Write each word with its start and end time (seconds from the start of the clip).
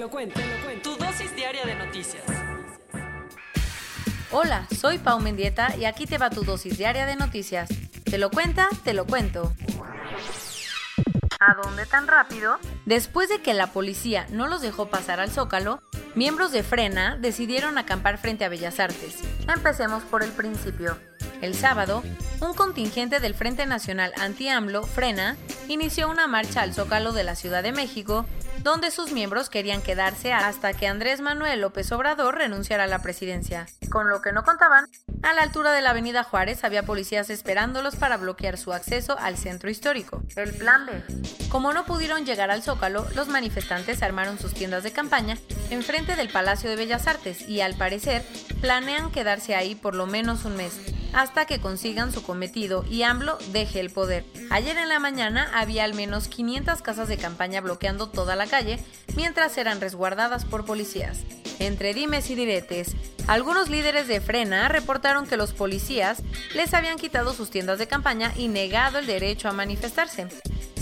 lo 0.00 0.08
cuento, 0.08 0.40
te 0.40 0.46
lo 0.46 0.64
cuento. 0.64 0.90
Tu 0.90 1.04
dosis 1.04 1.36
diaria 1.36 1.64
de 1.66 1.74
noticias. 1.74 2.24
Hola, 4.32 4.66
soy 4.74 4.98
Pau 4.98 5.20
Mendieta 5.20 5.76
y 5.76 5.84
aquí 5.84 6.06
te 6.06 6.16
va 6.16 6.30
tu 6.30 6.42
dosis 6.42 6.78
diaria 6.78 7.04
de 7.04 7.16
noticias. 7.16 7.68
Te 8.04 8.16
lo 8.16 8.30
cuenta, 8.30 8.68
te 8.82 8.94
lo 8.94 9.06
cuento. 9.06 9.52
¿A 11.38 11.54
dónde 11.62 11.84
tan 11.84 12.06
rápido? 12.06 12.58
Después 12.86 13.28
de 13.28 13.42
que 13.42 13.52
la 13.52 13.68
policía 13.68 14.26
no 14.30 14.48
los 14.48 14.62
dejó 14.62 14.88
pasar 14.88 15.20
al 15.20 15.30
Zócalo, 15.30 15.82
miembros 16.14 16.50
de 16.50 16.62
Frena 16.62 17.16
decidieron 17.16 17.76
acampar 17.76 18.16
frente 18.16 18.46
a 18.46 18.48
Bellas 18.48 18.80
Artes. 18.80 19.18
Empecemos 19.54 20.02
por 20.04 20.22
el 20.22 20.30
principio. 20.30 20.96
El 21.40 21.54
sábado, 21.54 22.02
un 22.40 22.54
contingente 22.54 23.18
del 23.20 23.34
Frente 23.34 23.64
Nacional 23.66 24.12
Anti-AMLO, 24.18 24.82
Frena, 24.82 25.36
inició 25.68 26.10
una 26.10 26.26
marcha 26.26 26.62
al 26.62 26.74
Zócalo 26.74 27.12
de 27.12 27.24
la 27.24 27.34
Ciudad 27.34 27.62
de 27.62 27.72
México 27.72 28.26
donde 28.62 28.90
sus 28.90 29.12
miembros 29.12 29.48
querían 29.48 29.80
quedarse 29.80 30.32
hasta 30.32 30.74
que 30.74 30.86
Andrés 30.86 31.20
Manuel 31.20 31.60
López 31.60 31.90
Obrador 31.92 32.36
renunciara 32.36 32.84
a 32.84 32.86
la 32.86 33.00
presidencia. 33.00 33.66
Con 33.90 34.08
lo 34.08 34.20
que 34.20 34.32
no 34.32 34.44
contaban, 34.44 34.84
a 35.22 35.32
la 35.32 35.42
altura 35.42 35.72
de 35.72 35.80
la 35.80 35.90
Avenida 35.90 36.24
Juárez 36.24 36.62
había 36.64 36.84
policías 36.84 37.30
esperándolos 37.30 37.96
para 37.96 38.16
bloquear 38.16 38.58
su 38.58 38.72
acceso 38.72 39.18
al 39.18 39.36
centro 39.36 39.70
histórico. 39.70 40.22
El 40.36 40.52
plan 40.52 40.86
B. 40.86 41.02
Como 41.48 41.72
no 41.72 41.84
pudieron 41.84 42.24
llegar 42.24 42.50
al 42.50 42.62
Zócalo, 42.62 43.06
los 43.14 43.28
manifestantes 43.28 44.02
armaron 44.02 44.38
sus 44.38 44.54
tiendas 44.54 44.82
de 44.82 44.92
campaña 44.92 45.38
enfrente 45.70 46.16
del 46.16 46.28
Palacio 46.28 46.68
de 46.68 46.76
Bellas 46.76 47.06
Artes 47.06 47.48
y 47.48 47.60
al 47.62 47.74
parecer 47.76 48.22
planean 48.60 49.10
quedarse 49.10 49.54
ahí 49.54 49.74
por 49.74 49.94
lo 49.94 50.06
menos 50.06 50.44
un 50.44 50.56
mes 50.56 50.74
hasta 51.12 51.46
que 51.46 51.60
consigan 51.60 52.12
su 52.12 52.22
cometido 52.22 52.84
y 52.88 53.02
AMLO 53.02 53.38
deje 53.52 53.80
el 53.80 53.90
poder. 53.90 54.24
Ayer 54.50 54.76
en 54.76 54.88
la 54.88 54.98
mañana 54.98 55.50
había 55.54 55.84
al 55.84 55.94
menos 55.94 56.28
500 56.28 56.82
casas 56.82 57.08
de 57.08 57.16
campaña 57.16 57.60
bloqueando 57.60 58.08
toda 58.08 58.36
la 58.36 58.46
calle 58.46 58.78
mientras 59.16 59.56
eran 59.58 59.80
resguardadas 59.80 60.44
por 60.44 60.64
policías. 60.64 61.20
Entre 61.58 61.92
dimes 61.92 62.30
y 62.30 62.34
diretes, 62.34 62.96
algunos 63.26 63.68
líderes 63.68 64.08
de 64.08 64.20
Frena 64.20 64.68
reportaron 64.68 65.26
que 65.26 65.36
los 65.36 65.52
policías 65.52 66.22
les 66.54 66.72
habían 66.72 66.98
quitado 66.98 67.34
sus 67.34 67.50
tiendas 67.50 67.78
de 67.78 67.86
campaña 67.86 68.32
y 68.36 68.48
negado 68.48 68.98
el 68.98 69.06
derecho 69.06 69.48
a 69.48 69.52
manifestarse. 69.52 70.26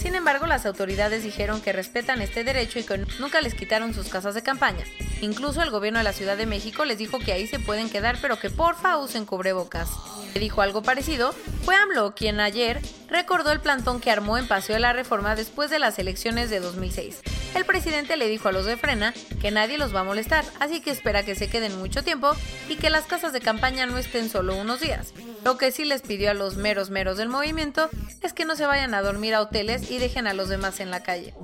Sin 0.00 0.14
embargo, 0.14 0.46
las 0.46 0.64
autoridades 0.64 1.24
dijeron 1.24 1.60
que 1.60 1.72
respetan 1.72 2.22
este 2.22 2.44
derecho 2.44 2.78
y 2.78 2.84
que 2.84 2.98
nunca 3.18 3.40
les 3.40 3.54
quitaron 3.54 3.92
sus 3.92 4.08
casas 4.08 4.34
de 4.34 4.44
campaña. 4.44 4.84
Incluso 5.20 5.62
el 5.62 5.70
gobierno 5.70 5.98
de 5.98 6.04
la 6.04 6.12
Ciudad 6.12 6.36
de 6.36 6.46
México 6.46 6.84
les 6.84 6.98
dijo 6.98 7.18
que 7.18 7.32
ahí 7.32 7.46
se 7.46 7.58
pueden 7.58 7.90
quedar, 7.90 8.18
pero 8.20 8.38
que 8.38 8.50
porfa 8.50 8.98
usen 8.98 9.26
cubrebocas. 9.26 9.90
Le 10.34 10.40
dijo 10.40 10.62
algo 10.62 10.82
parecido 10.82 11.34
fue 11.64 11.74
AMLO 11.74 12.14
quien 12.14 12.40
ayer 12.40 12.80
recordó 13.10 13.52
el 13.52 13.60
plantón 13.60 14.00
que 14.00 14.10
armó 14.10 14.38
en 14.38 14.48
Paseo 14.48 14.74
de 14.74 14.80
la 14.80 14.92
Reforma 14.92 15.34
después 15.36 15.70
de 15.70 15.78
las 15.78 15.98
elecciones 15.98 16.48
de 16.48 16.60
2006. 16.60 17.20
El 17.54 17.64
presidente 17.64 18.16
le 18.16 18.28
dijo 18.28 18.48
a 18.48 18.52
los 18.52 18.64
de 18.64 18.76
Frena 18.76 19.12
que 19.40 19.50
nadie 19.50 19.76
los 19.78 19.94
va 19.94 20.00
a 20.00 20.04
molestar, 20.04 20.44
así 20.60 20.80
que 20.80 20.90
espera 20.90 21.24
que 21.24 21.34
se 21.34 21.48
queden 21.48 21.78
mucho 21.78 22.02
tiempo 22.02 22.34
y 22.68 22.76
que 22.76 22.90
las 22.90 23.04
casas 23.04 23.32
de 23.32 23.40
campaña 23.40 23.86
no 23.86 23.98
estén 23.98 24.30
solo 24.30 24.54
unos 24.56 24.80
días. 24.80 25.12
Lo 25.44 25.58
que 25.58 25.72
sí 25.72 25.84
les 25.84 26.02
pidió 26.02 26.30
a 26.30 26.34
los 26.34 26.56
meros 26.56 26.90
meros 26.90 27.18
del 27.18 27.28
movimiento 27.28 27.90
es 28.22 28.32
que 28.32 28.44
no 28.44 28.56
se 28.56 28.66
vayan 28.66 28.94
a 28.94 29.02
dormir 29.02 29.34
a 29.34 29.42
hoteles 29.42 29.90
y 29.90 29.98
dejen 29.98 30.26
a 30.26 30.34
los 30.34 30.48
demás 30.48 30.80
en 30.80 30.90
la 30.90 31.02
calle. 31.02 31.34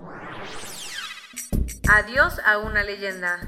Adiós 1.89 2.41
a 2.47 2.59
una 2.59 2.83
leyenda. 2.83 3.41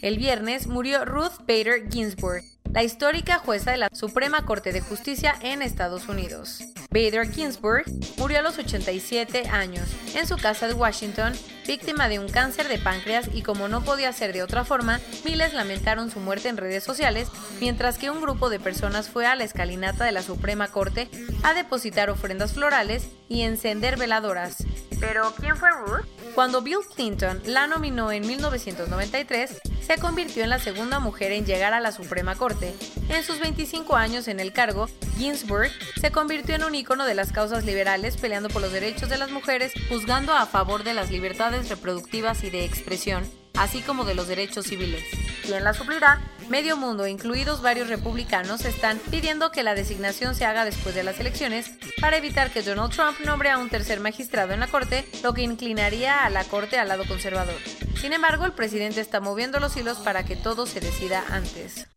El 0.00 0.16
viernes 0.16 0.66
murió 0.66 1.04
Ruth 1.04 1.40
Bader 1.40 1.90
Ginsburg, 1.90 2.42
la 2.76 2.82
histórica 2.82 3.38
jueza 3.38 3.70
de 3.70 3.78
la 3.78 3.88
Suprema 3.90 4.44
Corte 4.44 4.70
de 4.70 4.82
Justicia 4.82 5.34
en 5.40 5.62
Estados 5.62 6.08
Unidos. 6.08 6.58
Bader 6.90 7.32
Ginsburg 7.32 7.86
murió 8.18 8.40
a 8.40 8.42
los 8.42 8.58
87 8.58 9.48
años 9.48 9.88
en 10.14 10.26
su 10.26 10.36
casa 10.36 10.68
de 10.68 10.74
Washington, 10.74 11.32
víctima 11.66 12.10
de 12.10 12.18
un 12.18 12.28
cáncer 12.28 12.68
de 12.68 12.78
páncreas 12.78 13.30
y 13.32 13.40
como 13.40 13.68
no 13.68 13.82
podía 13.82 14.12
ser 14.12 14.34
de 14.34 14.42
otra 14.42 14.66
forma, 14.66 15.00
miles 15.24 15.54
lamentaron 15.54 16.10
su 16.10 16.20
muerte 16.20 16.50
en 16.50 16.58
redes 16.58 16.84
sociales, 16.84 17.28
mientras 17.60 17.96
que 17.96 18.10
un 18.10 18.20
grupo 18.20 18.50
de 18.50 18.60
personas 18.60 19.08
fue 19.08 19.24
a 19.24 19.36
la 19.36 19.44
escalinata 19.44 20.04
de 20.04 20.12
la 20.12 20.20
Suprema 20.20 20.68
Corte 20.68 21.08
a 21.44 21.54
depositar 21.54 22.10
ofrendas 22.10 22.52
florales 22.52 23.08
y 23.30 23.40
encender 23.40 23.96
veladoras. 23.96 24.66
¿Pero 25.00 25.32
quién 25.40 25.56
fue 25.56 25.70
Ruth? 25.70 26.04
Cuando 26.34 26.60
Bill 26.60 26.80
Clinton 26.94 27.40
la 27.46 27.66
nominó 27.66 28.12
en 28.12 28.26
1993, 28.26 29.62
se 29.86 29.98
convirtió 29.98 30.42
en 30.42 30.50
la 30.50 30.58
segunda 30.58 30.98
mujer 30.98 31.30
en 31.30 31.46
llegar 31.46 31.72
a 31.72 31.80
la 31.80 31.92
Suprema 31.92 32.34
Corte. 32.34 32.74
En 33.08 33.22
sus 33.22 33.38
25 33.38 33.94
años 33.94 34.26
en 34.26 34.40
el 34.40 34.52
cargo, 34.52 34.88
Ginsburg 35.16 35.70
se 36.00 36.10
convirtió 36.10 36.56
en 36.56 36.64
un 36.64 36.74
ícono 36.74 37.06
de 37.06 37.14
las 37.14 37.30
causas 37.30 37.64
liberales 37.64 38.16
peleando 38.16 38.48
por 38.48 38.62
los 38.62 38.72
derechos 38.72 39.08
de 39.08 39.18
las 39.18 39.30
mujeres, 39.30 39.72
juzgando 39.88 40.32
a 40.32 40.46
favor 40.46 40.82
de 40.82 40.94
las 40.94 41.10
libertades 41.12 41.68
reproductivas 41.68 42.42
y 42.42 42.50
de 42.50 42.64
expresión, 42.64 43.24
así 43.54 43.80
como 43.80 44.04
de 44.04 44.16
los 44.16 44.26
derechos 44.26 44.66
civiles. 44.66 45.04
¿Quién 45.44 45.62
la 45.62 45.72
suplirá? 45.72 46.20
Medio 46.48 46.76
mundo, 46.76 47.06
incluidos 47.06 47.62
varios 47.62 47.88
republicanos, 47.88 48.64
están 48.64 48.98
pidiendo 49.10 49.52
que 49.52 49.62
la 49.62 49.76
designación 49.76 50.34
se 50.34 50.46
haga 50.46 50.64
después 50.64 50.96
de 50.96 51.04
las 51.04 51.20
elecciones 51.20 51.70
para 52.00 52.16
evitar 52.16 52.50
que 52.50 52.62
Donald 52.62 52.92
Trump 52.92 53.20
nombre 53.24 53.50
a 53.50 53.58
un 53.58 53.70
tercer 53.70 54.00
magistrado 54.00 54.52
en 54.52 54.60
la 54.60 54.66
Corte, 54.66 55.08
lo 55.22 55.32
que 55.32 55.42
inclinaría 55.42 56.24
a 56.24 56.30
la 56.30 56.42
Corte 56.44 56.78
al 56.78 56.88
lado 56.88 57.04
conservador. 57.06 57.60
Sin 58.00 58.12
embargo, 58.12 58.44
el 58.44 58.52
presidente 58.52 59.00
está 59.00 59.20
moviendo 59.20 59.58
los 59.58 59.76
hilos 59.76 59.98
para 59.98 60.24
que 60.24 60.36
todo 60.36 60.66
se 60.66 60.80
decida 60.80 61.24
antes. 61.30 61.88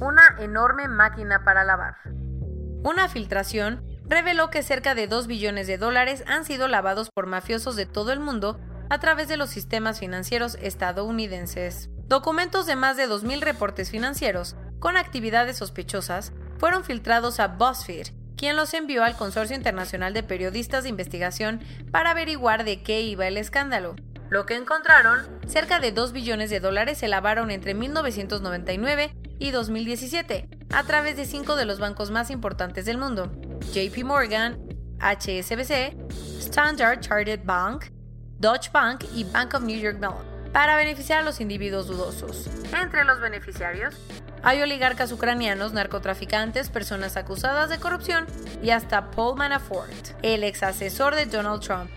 Una 0.00 0.22
enorme 0.40 0.88
máquina 0.88 1.44
para 1.44 1.64
lavar. 1.64 1.96
Una 2.82 3.08
filtración 3.08 3.84
reveló 4.04 4.50
que 4.50 4.62
cerca 4.62 4.94
de 4.94 5.06
2 5.06 5.26
billones 5.26 5.66
de 5.66 5.78
dólares 5.78 6.24
han 6.26 6.44
sido 6.44 6.68
lavados 6.68 7.10
por 7.10 7.26
mafiosos 7.26 7.76
de 7.76 7.86
todo 7.86 8.12
el 8.12 8.20
mundo 8.20 8.60
a 8.90 8.98
través 9.00 9.28
de 9.28 9.36
los 9.36 9.50
sistemas 9.50 10.00
financieros 10.00 10.56
estadounidenses. 10.60 11.90
Documentos 12.06 12.66
de 12.66 12.76
más 12.76 12.96
de 12.96 13.08
2.000 13.08 13.40
reportes 13.40 13.90
financieros 13.90 14.56
con 14.78 14.96
actividades 14.96 15.58
sospechosas 15.58 16.32
fueron 16.58 16.84
filtrados 16.84 17.40
a 17.40 17.48
BuzzFeed, 17.48 18.08
quien 18.36 18.56
los 18.56 18.72
envió 18.72 19.04
al 19.04 19.16
Consorcio 19.16 19.56
Internacional 19.56 20.14
de 20.14 20.22
Periodistas 20.22 20.84
de 20.84 20.88
Investigación 20.88 21.60
para 21.90 22.12
averiguar 22.12 22.64
de 22.64 22.82
qué 22.82 23.02
iba 23.02 23.26
el 23.26 23.36
escándalo. 23.36 23.96
Lo 24.30 24.44
que 24.44 24.56
encontraron, 24.56 25.20
cerca 25.46 25.80
de 25.80 25.90
2 25.90 26.12
billones 26.12 26.50
de 26.50 26.60
dólares 26.60 26.98
se 26.98 27.08
lavaron 27.08 27.50
entre 27.50 27.72
1999 27.72 29.14
y 29.38 29.50
2017 29.52 30.48
a 30.70 30.82
través 30.82 31.16
de 31.16 31.24
cinco 31.24 31.56
de 31.56 31.64
los 31.64 31.78
bancos 31.78 32.10
más 32.10 32.30
importantes 32.30 32.84
del 32.84 32.98
mundo, 32.98 33.32
JP 33.72 34.04
Morgan, 34.04 34.58
HSBC, 35.00 35.96
Standard 36.40 37.00
Chartered 37.00 37.44
Bank, 37.44 37.86
Deutsche 38.38 38.70
Bank 38.70 39.04
y 39.14 39.24
Bank 39.24 39.54
of 39.54 39.62
New 39.62 39.78
York 39.78 39.98
Mellon 39.98 40.26
para 40.52 40.76
beneficiar 40.76 41.20
a 41.20 41.22
los 41.22 41.40
individuos 41.40 41.86
dudosos. 41.86 42.48
Entre 42.78 43.04
los 43.04 43.20
beneficiarios 43.20 43.94
hay 44.42 44.60
oligarcas 44.60 45.10
ucranianos, 45.12 45.72
narcotraficantes, 45.72 46.68
personas 46.68 47.16
acusadas 47.16 47.70
de 47.70 47.78
corrupción 47.78 48.26
y 48.62 48.70
hasta 48.70 49.10
Paul 49.10 49.36
Manafort, 49.36 50.10
el 50.22 50.44
ex 50.44 50.62
asesor 50.62 51.14
de 51.14 51.26
Donald 51.26 51.62
Trump. 51.62 51.90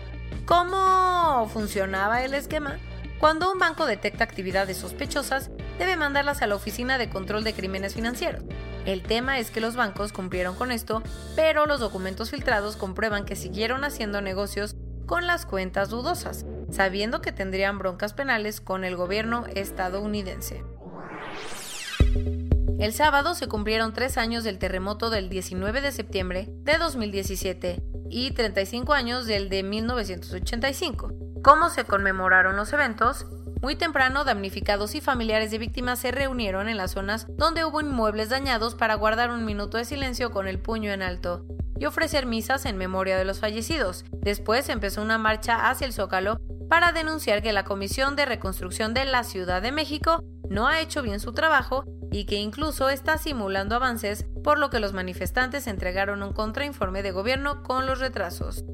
¿Cómo 0.46 1.48
funcionaba 1.52 2.22
el 2.22 2.34
esquema? 2.34 2.78
Cuando 3.18 3.52
un 3.52 3.58
banco 3.58 3.86
detecta 3.86 4.24
actividades 4.24 4.76
sospechosas, 4.76 5.50
debe 5.78 5.96
mandarlas 5.96 6.42
a 6.42 6.48
la 6.48 6.56
Oficina 6.56 6.98
de 6.98 7.08
Control 7.08 7.44
de 7.44 7.54
Crímenes 7.54 7.94
Financieros. 7.94 8.42
El 8.84 9.02
tema 9.02 9.38
es 9.38 9.52
que 9.52 9.60
los 9.60 9.76
bancos 9.76 10.12
cumplieron 10.12 10.56
con 10.56 10.72
esto, 10.72 11.02
pero 11.36 11.66
los 11.66 11.78
documentos 11.78 12.30
filtrados 12.30 12.74
comprueban 12.74 13.24
que 13.24 13.36
siguieron 13.36 13.84
haciendo 13.84 14.20
negocios 14.20 14.74
con 15.06 15.28
las 15.28 15.46
cuentas 15.46 15.88
dudosas, 15.88 16.46
sabiendo 16.70 17.20
que 17.20 17.30
tendrían 17.30 17.78
broncas 17.78 18.12
penales 18.12 18.60
con 18.60 18.82
el 18.84 18.96
gobierno 18.96 19.46
estadounidense. 19.54 20.64
El 22.80 22.92
sábado 22.92 23.36
se 23.36 23.46
cumplieron 23.46 23.92
tres 23.92 24.18
años 24.18 24.42
del 24.42 24.58
terremoto 24.58 25.10
del 25.10 25.28
19 25.28 25.80
de 25.80 25.92
septiembre 25.92 26.48
de 26.48 26.78
2017 26.78 27.91
y 28.12 28.30
35 28.30 28.92
años 28.92 29.26
del 29.26 29.48
de 29.48 29.62
1985. 29.62 31.12
¿Cómo 31.42 31.70
se 31.70 31.84
conmemoraron 31.84 32.54
los 32.56 32.72
eventos? 32.72 33.26
Muy 33.62 33.74
temprano, 33.74 34.24
damnificados 34.24 34.94
y 34.94 35.00
familiares 35.00 35.50
de 35.50 35.58
víctimas 35.58 35.98
se 35.98 36.10
reunieron 36.10 36.68
en 36.68 36.76
las 36.76 36.92
zonas 36.92 37.26
donde 37.30 37.64
hubo 37.64 37.80
inmuebles 37.80 38.28
dañados 38.28 38.74
para 38.74 38.96
guardar 38.96 39.30
un 39.30 39.44
minuto 39.44 39.78
de 39.78 39.84
silencio 39.84 40.30
con 40.30 40.46
el 40.46 40.58
puño 40.58 40.92
en 40.92 41.00
alto 41.00 41.46
y 41.78 41.86
ofrecer 41.86 42.26
misas 42.26 42.66
en 42.66 42.76
memoria 42.76 43.16
de 43.16 43.24
los 43.24 43.40
fallecidos. 43.40 44.04
Después 44.12 44.68
empezó 44.68 45.00
una 45.00 45.16
marcha 45.18 45.70
hacia 45.70 45.86
el 45.86 45.92
Zócalo 45.92 46.38
para 46.68 46.92
denunciar 46.92 47.42
que 47.42 47.52
la 47.52 47.64
Comisión 47.64 48.14
de 48.14 48.26
Reconstrucción 48.26 48.94
de 48.94 49.04
la 49.04 49.24
Ciudad 49.24 49.62
de 49.62 49.72
México 49.72 50.22
no 50.48 50.68
ha 50.68 50.80
hecho 50.80 51.02
bien 51.02 51.18
su 51.18 51.32
trabajo 51.32 51.84
y 52.12 52.26
que 52.26 52.36
incluso 52.36 52.88
está 52.90 53.18
simulando 53.18 53.74
avances, 53.74 54.26
por 54.44 54.58
lo 54.58 54.70
que 54.70 54.78
los 54.78 54.92
manifestantes 54.92 55.66
entregaron 55.66 56.22
un 56.22 56.32
contrainforme 56.32 57.02
de 57.02 57.10
gobierno 57.10 57.62
con 57.62 57.86
los 57.86 57.98
retrasos. 57.98 58.64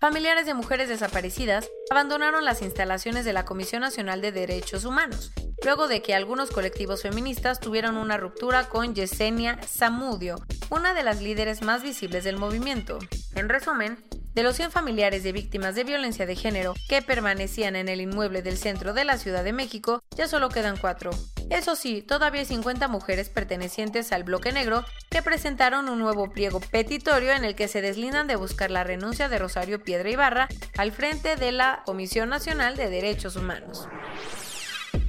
Familiares 0.00 0.46
de 0.46 0.54
mujeres 0.54 0.88
desaparecidas 0.88 1.70
abandonaron 1.90 2.44
las 2.44 2.62
instalaciones 2.62 3.24
de 3.24 3.32
la 3.32 3.44
Comisión 3.44 3.82
Nacional 3.82 4.20
de 4.20 4.32
Derechos 4.32 4.84
Humanos, 4.84 5.32
luego 5.64 5.86
de 5.86 6.02
que 6.02 6.14
algunos 6.14 6.50
colectivos 6.50 7.02
feministas 7.02 7.60
tuvieron 7.60 7.96
una 7.96 8.16
ruptura 8.16 8.68
con 8.68 8.94
Yesenia 8.94 9.60
Zamudio, 9.64 10.44
una 10.70 10.92
de 10.94 11.04
las 11.04 11.22
líderes 11.22 11.62
más 11.62 11.84
visibles 11.84 12.24
del 12.24 12.36
movimiento. 12.36 12.98
En 13.36 13.48
resumen, 13.48 13.96
de 14.34 14.42
los 14.42 14.56
100 14.56 14.70
familiares 14.70 15.22
de 15.22 15.32
víctimas 15.32 15.74
de 15.74 15.84
violencia 15.84 16.26
de 16.26 16.36
género 16.36 16.74
que 16.88 17.02
permanecían 17.02 17.76
en 17.76 17.88
el 17.88 18.00
inmueble 18.00 18.42
del 18.42 18.56
centro 18.56 18.94
de 18.94 19.04
la 19.04 19.18
Ciudad 19.18 19.44
de 19.44 19.52
México, 19.52 20.02
ya 20.16 20.26
solo 20.26 20.48
quedan 20.48 20.78
cuatro. 20.78 21.10
Eso 21.52 21.76
sí, 21.76 22.00
todavía 22.00 22.40
hay 22.40 22.46
50 22.46 22.88
mujeres 22.88 23.28
pertenecientes 23.28 24.10
al 24.12 24.24
bloque 24.24 24.52
negro 24.52 24.86
que 25.10 25.20
presentaron 25.20 25.90
un 25.90 25.98
nuevo 25.98 26.30
pliego 26.30 26.60
petitorio 26.60 27.32
en 27.32 27.44
el 27.44 27.54
que 27.54 27.68
se 27.68 27.82
deslindan 27.82 28.26
de 28.26 28.36
buscar 28.36 28.70
la 28.70 28.84
renuncia 28.84 29.28
de 29.28 29.38
Rosario 29.38 29.84
Piedra 29.84 30.08
Ibarra 30.08 30.48
al 30.78 30.92
frente 30.92 31.36
de 31.36 31.52
la 31.52 31.82
Comisión 31.84 32.30
Nacional 32.30 32.76
de 32.76 32.88
Derechos 32.88 33.36
Humanos. 33.36 33.86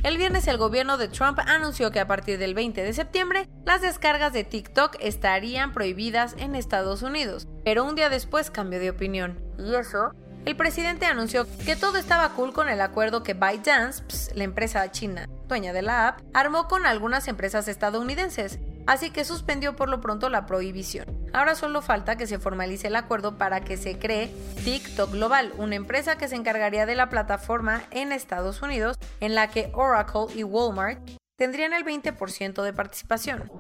El 0.03 0.17
viernes 0.17 0.45
el 0.49 0.57
gobierno 0.57 0.97
de 0.97 1.07
Trump 1.07 1.39
anunció 1.47 1.91
que 1.91 2.01
a 2.01 2.07
partir 2.07 2.37
del 2.37 2.55
20 2.55 2.83
de 2.83 2.91
septiembre 2.91 3.47
las 3.65 3.81
descargas 3.81 4.33
de 4.33 4.43
TikTok 4.43 4.97
estarían 4.99 5.71
prohibidas 5.71 6.35
en 6.37 6.55
Estados 6.55 7.03
Unidos, 7.03 7.47
pero 7.63 7.85
un 7.85 7.95
día 7.95 8.09
después 8.09 8.51
cambió 8.51 8.81
de 8.81 8.89
opinión. 8.89 9.39
¿Y 9.57 9.75
eso? 9.75 10.11
El 10.43 10.57
presidente 10.57 11.05
anunció 11.05 11.47
que 11.65 11.77
todo 11.77 11.97
estaba 11.97 12.33
cool 12.33 12.51
con 12.51 12.67
el 12.67 12.81
acuerdo 12.81 13.23
que 13.23 13.33
ByteDance, 13.33 14.35
la 14.35 14.43
empresa 14.43 14.91
china 14.91 15.29
dueña 15.53 15.71
de 15.71 15.83
la 15.83 16.07
app, 16.07 16.21
armó 16.33 16.67
con 16.67 16.88
algunas 16.88 17.27
empresas 17.27 17.67
estadounidenses, 17.67 18.57
así 18.88 19.11
que 19.11 19.23
suspendió 19.23 19.75
por 19.75 19.88
lo 19.88 20.01
pronto 20.01 20.27
la 20.29 20.47
prohibición. 20.47 21.05
Ahora 21.31 21.53
solo 21.53 21.83
falta 21.83 22.15
que 22.15 22.25
se 22.25 22.39
formalice 22.39 22.88
el 22.88 22.95
acuerdo 22.95 23.38
para 23.38 23.61
que 23.61 23.77
se 23.77 24.00
cree 24.00 24.33
TikTok 24.63 25.11
Global, 25.11 25.53
una 25.59 25.75
empresa 25.75 26.17
que 26.17 26.27
se 26.27 26.35
encargaría 26.35 26.88
de 26.88 26.95
la 26.95 27.09
plataforma 27.09 27.83
en 27.91 28.11
Estados 28.11 28.63
Unidos, 28.63 28.97
en 29.19 29.35
la 29.35 29.51
que 29.51 29.69
Oracle 29.75 30.25
y 30.33 30.44
Walmart 30.44 31.07
tendrían 31.38 31.73
el 31.73 31.85
20% 31.85 32.63
de 32.63 32.73
participación. 32.73 33.51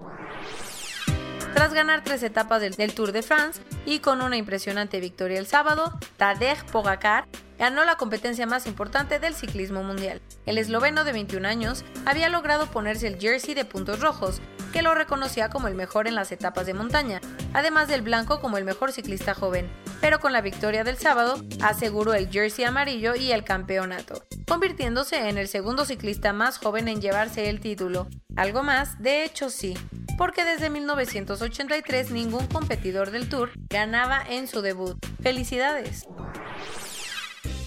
Tras 1.53 1.75
ganar 1.75 2.03
tres 2.03 2.23
etapas 2.23 2.59
del, 2.59 2.95
Tour 2.95 3.11
de 3.11 3.21
France 3.21 3.61
y 3.85 3.99
con 3.99 4.23
una 4.23 4.37
impresionante 4.37 4.99
victoria 4.99 5.37
el 5.37 5.45
sábado, 5.45 5.99
Tadej 6.17 6.65
Pogacar 6.71 7.27
ganó 7.63 7.85
la 7.85 7.95
competencia 7.95 8.45
más 8.45 8.67
importante 8.67 9.19
del 9.19 9.35
ciclismo 9.35 9.83
mundial. 9.83 10.21
El 10.45 10.57
esloveno 10.57 11.05
de 11.05 11.13
21 11.13 11.47
años 11.47 11.85
había 12.05 12.27
logrado 12.27 12.67
ponerse 12.67 13.07
el 13.07 13.17
jersey 13.17 13.53
de 13.53 13.63
puntos 13.63 14.01
rojos, 14.01 14.41
que 14.73 14.81
lo 14.81 14.93
reconocía 14.93 15.47
como 15.47 15.69
el 15.69 15.73
mejor 15.73 16.09
en 16.09 16.15
las 16.15 16.33
etapas 16.33 16.65
de 16.65 16.73
montaña, 16.73 17.21
además 17.53 17.87
del 17.87 18.01
blanco 18.01 18.41
como 18.41 18.57
el 18.57 18.65
mejor 18.65 18.91
ciclista 18.91 19.33
joven, 19.33 19.71
pero 20.01 20.19
con 20.19 20.33
la 20.33 20.41
victoria 20.41 20.83
del 20.83 20.97
sábado 20.97 21.41
aseguró 21.61 22.13
el 22.13 22.29
jersey 22.29 22.65
amarillo 22.65 23.15
y 23.15 23.31
el 23.31 23.45
campeonato, 23.45 24.25
convirtiéndose 24.45 25.29
en 25.29 25.37
el 25.37 25.47
segundo 25.47 25.85
ciclista 25.85 26.33
más 26.33 26.57
joven 26.57 26.89
en 26.89 26.99
llevarse 26.99 27.47
el 27.47 27.61
título. 27.61 28.09
Algo 28.35 28.63
más, 28.63 29.01
de 29.01 29.23
hecho 29.23 29.49
sí, 29.49 29.77
porque 30.17 30.43
desde 30.43 30.69
1983 30.69 32.11
ningún 32.11 32.45
competidor 32.47 33.11
del 33.11 33.29
Tour 33.29 33.51
ganaba 33.69 34.21
en 34.27 34.49
su 34.49 34.61
debut. 34.61 34.97
¡Felicidades! 35.21 36.05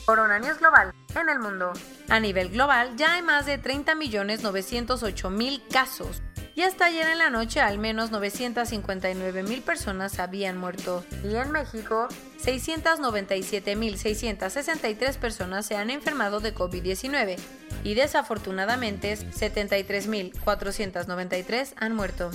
Corona 0.06 0.38
News 0.38 0.60
Global 0.60 0.94
en 1.14 1.28
el 1.28 1.40
mundo. 1.40 1.72
A 2.08 2.20
nivel 2.20 2.50
global 2.50 2.96
ya 2.96 3.14
hay 3.14 3.22
más 3.22 3.44
de 3.44 3.60
30.908.000 3.60 5.68
casos, 5.68 6.22
y 6.56 6.62
hasta 6.62 6.86
ayer 6.86 7.06
en 7.08 7.18
la 7.18 7.28
noche 7.28 7.60
al 7.60 7.78
menos 7.78 8.10
959 8.12 9.42
mil 9.42 9.60
personas 9.60 10.18
habían 10.18 10.56
muerto. 10.56 11.04
Y 11.22 11.36
en 11.36 11.50
México, 11.50 12.08
697.663 12.42 15.18
personas 15.18 15.66
se 15.66 15.76
han 15.76 15.90
enfermado 15.90 16.40
de 16.40 16.54
COVID-19 16.54 17.36
y 17.84 17.92
desafortunadamente 17.94 19.18
73.493 19.18 21.74
han 21.76 21.94
muerto. 21.94 22.30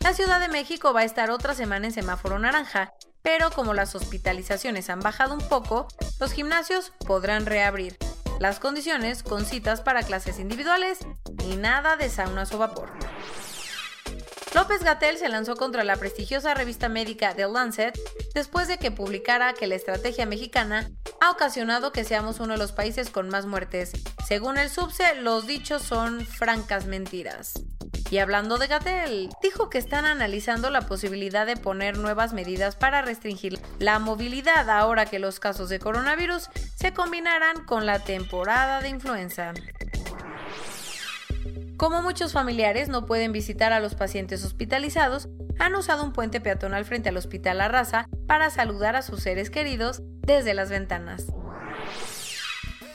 La 0.00 0.12
Ciudad 0.12 0.40
de 0.40 0.48
México 0.48 0.92
va 0.92 1.00
a 1.00 1.04
estar 1.04 1.30
otra 1.30 1.54
semana 1.54 1.86
en 1.86 1.92
semáforo 1.92 2.40
naranja, 2.40 2.92
pero 3.24 3.50
como 3.50 3.72
las 3.72 3.94
hospitalizaciones 3.94 4.90
han 4.90 5.00
bajado 5.00 5.32
un 5.32 5.48
poco, 5.48 5.88
los 6.20 6.32
gimnasios 6.32 6.92
podrán 7.06 7.46
reabrir 7.46 7.96
las 8.38 8.60
condiciones 8.60 9.22
con 9.22 9.46
citas 9.46 9.80
para 9.80 10.02
clases 10.02 10.38
individuales 10.38 10.98
y 11.42 11.56
nada 11.56 11.96
de 11.96 12.10
saunas 12.10 12.52
o 12.52 12.58
vapor. 12.58 12.92
López 14.54 14.84
Gatel 14.84 15.16
se 15.16 15.30
lanzó 15.30 15.56
contra 15.56 15.84
la 15.84 15.96
prestigiosa 15.96 16.52
revista 16.52 16.88
médica 16.90 17.34
The 17.34 17.48
Lancet 17.48 17.98
después 18.34 18.68
de 18.68 18.76
que 18.76 18.90
publicara 18.90 19.54
que 19.54 19.66
la 19.66 19.74
estrategia 19.74 20.26
mexicana 20.26 20.90
ha 21.20 21.30
ocasionado 21.30 21.92
que 21.92 22.04
seamos 22.04 22.40
uno 22.40 22.52
de 22.52 22.58
los 22.58 22.72
países 22.72 23.08
con 23.08 23.30
más 23.30 23.46
muertes. 23.46 23.92
Según 24.28 24.58
el 24.58 24.68
subse, 24.68 25.14
los 25.14 25.46
dichos 25.46 25.82
son 25.82 26.24
francas 26.26 26.86
mentiras. 26.86 27.54
Y 28.14 28.20
hablando 28.20 28.58
de 28.58 28.68
Gatel, 28.68 29.28
dijo 29.42 29.68
que 29.68 29.78
están 29.78 30.04
analizando 30.04 30.70
la 30.70 30.82
posibilidad 30.82 31.46
de 31.46 31.56
poner 31.56 31.98
nuevas 31.98 32.32
medidas 32.32 32.76
para 32.76 33.02
restringir 33.02 33.58
la 33.80 33.98
movilidad 33.98 34.70
ahora 34.70 35.04
que 35.04 35.18
los 35.18 35.40
casos 35.40 35.68
de 35.68 35.80
coronavirus 35.80 36.48
se 36.76 36.94
combinarán 36.94 37.64
con 37.64 37.86
la 37.86 37.98
temporada 37.98 38.80
de 38.80 38.90
influenza. 38.90 39.52
Como 41.76 42.02
muchos 42.02 42.32
familiares 42.32 42.88
no 42.88 43.04
pueden 43.04 43.32
visitar 43.32 43.72
a 43.72 43.80
los 43.80 43.96
pacientes 43.96 44.44
hospitalizados, 44.44 45.28
han 45.58 45.74
usado 45.74 46.04
un 46.04 46.12
puente 46.12 46.40
peatonal 46.40 46.84
frente 46.84 47.08
al 47.08 47.16
Hospital 47.16 47.58
La 47.58 47.66
Raza 47.66 48.06
para 48.28 48.48
saludar 48.50 48.94
a 48.94 49.02
sus 49.02 49.24
seres 49.24 49.50
queridos 49.50 50.02
desde 50.20 50.54
las 50.54 50.70
ventanas. 50.70 51.26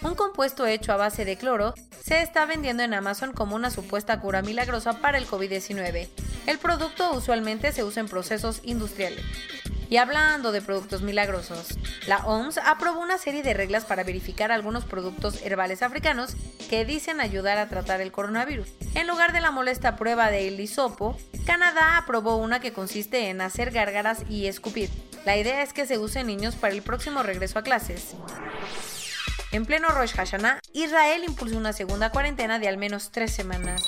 Un 0.01 0.15
compuesto 0.15 0.65
hecho 0.65 0.93
a 0.93 0.97
base 0.97 1.25
de 1.25 1.35
cloro 1.35 1.73
se 2.01 2.21
está 2.21 2.45
vendiendo 2.45 2.83
en 2.83 2.93
Amazon 2.93 3.33
como 3.33 3.55
una 3.55 3.69
supuesta 3.69 4.21
cura 4.21 4.41
milagrosa 4.41 4.93
para 4.93 5.17
el 5.17 5.27
COVID-19. 5.27 6.07
El 6.47 6.57
producto 6.57 7.11
usualmente 7.11 7.73
se 7.73 7.83
usa 7.83 7.99
en 8.01 8.07
procesos 8.07 8.61
industriales. 8.63 9.25
Y 9.89 9.97
hablando 9.97 10.51
de 10.51 10.61
productos 10.61 11.01
milagrosos, 11.01 11.77
la 12.07 12.19
OMS 12.19 12.59
aprobó 12.59 13.01
una 13.01 13.17
serie 13.17 13.43
de 13.43 13.53
reglas 13.53 13.85
para 13.85 14.03
verificar 14.03 14.51
algunos 14.51 14.85
productos 14.85 15.41
herbales 15.41 15.81
africanos 15.81 16.35
que 16.69 16.85
dicen 16.85 17.19
ayudar 17.19 17.57
a 17.57 17.67
tratar 17.67 17.99
el 17.99 18.11
coronavirus. 18.11 18.67
En 18.93 19.07
lugar 19.07 19.33
de 19.33 19.41
la 19.41 19.51
molesta 19.51 19.95
prueba 19.95 20.29
de 20.29 20.47
hisopo, 20.47 21.17
Canadá 21.45 21.97
aprobó 21.97 22.37
una 22.37 22.61
que 22.61 22.71
consiste 22.71 23.29
en 23.29 23.41
hacer 23.41 23.71
gárgaras 23.71 24.23
y 24.29 24.45
escupir. 24.45 24.89
La 25.25 25.35
idea 25.35 25.63
es 25.63 25.73
que 25.73 25.87
se 25.87 25.97
use 25.97 26.19
en 26.19 26.27
niños 26.27 26.55
para 26.55 26.73
el 26.73 26.83
próximo 26.83 27.23
regreso 27.23 27.59
a 27.59 27.63
clases. 27.63 28.15
En 29.51 29.65
pleno 29.65 29.89
Rosh 29.89 30.13
Hashanah, 30.13 30.59
Israel 30.73 31.23
impulsó 31.27 31.57
una 31.57 31.73
segunda 31.73 32.11
cuarentena 32.11 32.59
de 32.59 32.67
al 32.67 32.77
menos 32.77 33.11
tres 33.11 33.31
semanas. 33.31 33.87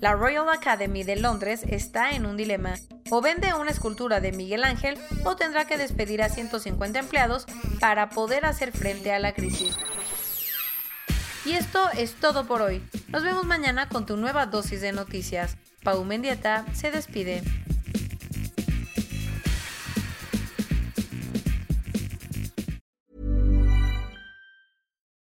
La 0.00 0.12
Royal 0.12 0.48
Academy 0.48 1.02
de 1.02 1.16
Londres 1.16 1.62
está 1.68 2.10
en 2.10 2.24
un 2.24 2.36
dilema. 2.36 2.74
O 3.10 3.20
vende 3.20 3.54
una 3.54 3.70
escultura 3.70 4.20
de 4.20 4.30
Miguel 4.30 4.62
Ángel 4.62 4.98
o 5.24 5.34
tendrá 5.34 5.64
que 5.64 5.78
despedir 5.78 6.22
a 6.22 6.28
150 6.28 6.98
empleados 6.98 7.46
para 7.80 8.10
poder 8.10 8.44
hacer 8.44 8.70
frente 8.72 9.12
a 9.12 9.18
la 9.18 9.32
crisis. 9.32 9.76
Y 11.44 11.52
esto 11.52 11.88
es 11.96 12.14
todo 12.14 12.46
por 12.46 12.62
hoy. 12.62 12.88
Nos 13.08 13.24
vemos 13.24 13.44
mañana 13.44 13.88
con 13.88 14.06
tu 14.06 14.16
nueva 14.16 14.46
dosis 14.46 14.80
de 14.80 14.92
noticias. 14.92 15.56
Pau 15.82 16.04
Mendieta 16.04 16.64
se 16.74 16.90
despide. 16.90 17.42